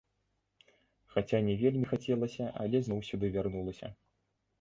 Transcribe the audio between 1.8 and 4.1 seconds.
хацелася, але зноў сюды вярнулася.